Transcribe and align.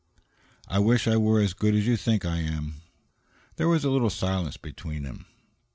"I 0.67 0.79
wish 0.79 1.07
I 1.07 1.15
were 1.15 1.39
as 1.41 1.53
good 1.53 1.75
as 1.75 1.85
you 1.85 1.95
think 1.95 2.25
I 2.25 2.39
am." 2.39 2.77
There 3.57 3.67
was 3.69 3.83
a 3.85 3.91
little 3.91 4.09
silence 4.09 4.57
between 4.57 5.03
them. 5.03 5.27